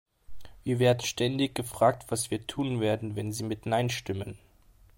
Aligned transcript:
Wir 0.63 0.79
werden 0.79 1.05
ständig 1.05 1.53
gefragt, 1.53 2.05
was 2.09 2.31
wir 2.31 2.47
tun 2.47 2.79
werden, 2.79 3.15
wenn 3.15 3.31
sie 3.31 3.43
mit 3.43 3.67
"Nein" 3.67 3.91
stimmen. 3.91 4.39